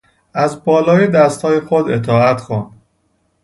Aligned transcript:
از 0.33 0.63
بالا 0.63 1.05
دستهای 1.05 1.59
خود 1.59 1.91
اطاعت 1.91 2.41
کن. 2.43 2.73